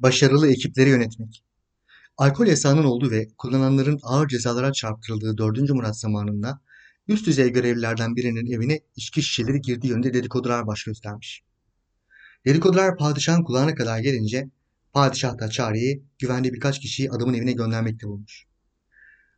[0.00, 1.44] Başarılı ekipleri yönetmek.
[2.16, 5.70] Alkol yasağının olduğu ve kullananların ağır cezalara çarptırıldığı 4.
[5.70, 6.60] Murat zamanında
[7.08, 11.42] üst düzey görevlilerden birinin evine içki şişeleri girdiği yönünde dedikodular baş göstermiş.
[12.46, 14.50] Dedikodular padişahın kulağına kadar gelince
[14.92, 18.46] padişah da çareyi güvenli birkaç kişiyi adamın evine göndermekte bulmuş.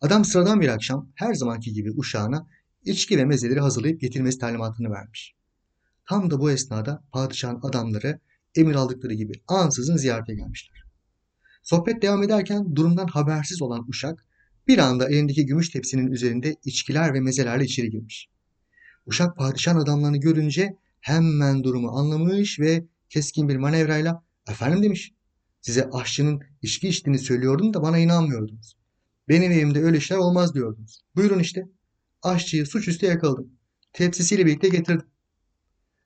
[0.00, 2.46] Adam sıradan bir akşam her zamanki gibi uşağına
[2.84, 5.34] içki ve mezeleri hazırlayıp getirmesi talimatını vermiş.
[6.08, 8.20] Tam da bu esnada padişahın adamları
[8.56, 10.82] emir aldıkları gibi ansızın ziyarete gelmişler.
[11.62, 14.26] Sohbet devam ederken durumdan habersiz olan uşak
[14.68, 18.28] bir anda elindeki gümüş tepsinin üzerinde içkiler ve mezelerle içeri girmiş.
[19.06, 25.12] Uşak padişahın adamlarını görünce hemen durumu anlamış ve keskin bir manevrayla efendim demiş.
[25.60, 28.76] Size aşçının içki içtiğini söylüyordum da bana inanmıyordunuz.
[29.28, 31.04] Benim evimde öyle işler olmaz diyordunuz.
[31.16, 31.68] Buyurun işte.
[32.22, 33.52] Aşçıyı suçüstü yakaladım.
[33.92, 35.06] Tepsisiyle birlikte getirdim.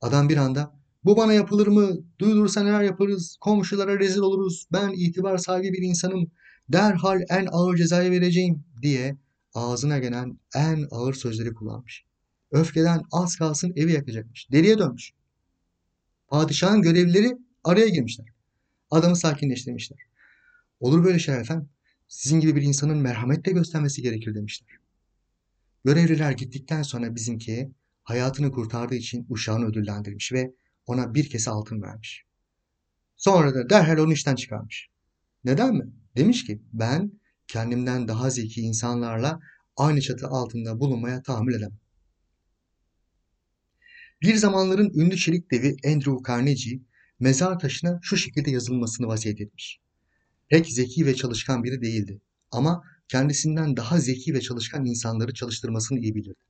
[0.00, 0.75] Adam bir anda
[1.06, 1.96] bu bana yapılır mı?
[2.18, 3.36] Duyulursa neler yaparız?
[3.40, 4.66] Komşulara rezil oluruz.
[4.72, 6.30] Ben itibar sahibi bir insanım.
[6.68, 9.16] Derhal en ağır cezayı vereceğim diye
[9.54, 12.04] ağzına gelen en ağır sözleri kullanmış.
[12.50, 14.50] Öfkeden az kalsın evi yakacakmış.
[14.52, 15.12] Deliye dönmüş.
[16.28, 18.26] Padişahın görevlileri araya girmişler.
[18.90, 19.98] Adamı sakinleştirmişler.
[20.80, 21.68] Olur böyle şeyler efendim.
[22.08, 24.68] Sizin gibi bir insanın merhametle göstermesi gerekir demişler.
[25.84, 27.70] Görevliler gittikten sonra bizimki
[28.02, 30.52] hayatını kurtardığı için uşağını ödüllendirmiş ve
[30.86, 32.24] ona bir kese altın vermiş.
[33.16, 34.88] Sonra da derhal onu işten çıkarmış.
[35.44, 35.92] Neden mi?
[36.16, 37.12] Demiş ki ben
[37.48, 39.40] kendimden daha zeki insanlarla
[39.76, 41.78] aynı çatı altında bulunmaya tahammül edemem.
[44.22, 46.80] Bir zamanların ünlü çelik devi Andrew Carnegie
[47.20, 49.80] mezar taşına şu şekilde yazılmasını vasiyet etmiş.
[50.48, 52.20] Pek zeki ve çalışkan biri değildi
[52.50, 56.40] ama kendisinden daha zeki ve çalışkan insanları çalıştırmasını iyi bilirdi.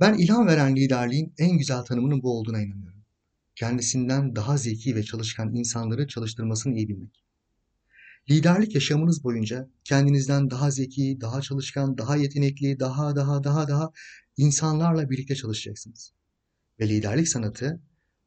[0.00, 3.04] Ben ilham veren liderliğin en güzel tanımının bu olduğuna inanıyorum.
[3.54, 7.24] Kendisinden daha zeki ve çalışkan insanları çalıştırmasını iyi bilmek.
[8.30, 13.90] Liderlik yaşamınız boyunca kendinizden daha zeki, daha çalışkan, daha yetenekli, daha daha daha daha
[14.36, 16.12] insanlarla birlikte çalışacaksınız.
[16.80, 17.80] Ve liderlik sanatı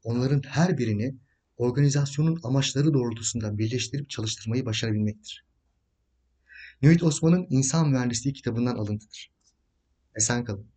[0.03, 1.15] onların her birini
[1.57, 5.45] organizasyonun amaçları doğrultusunda birleştirip çalıştırmayı başarabilmektir.
[6.81, 9.31] Nüvit Osman'ın İnsan Mühendisliği kitabından alıntıdır.
[10.15, 10.76] Esen kalın.